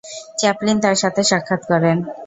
Chaplin 0.39 0.77
তার 0.83 0.95
সাথে 1.03 1.21
সাক্ষাৎ 1.23 1.61
করেন। 1.71 1.97